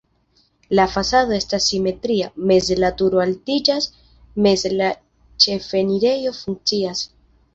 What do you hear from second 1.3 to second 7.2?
estas simetria, meze la turo altiĝas, meze la ĉefenirejo funkcias.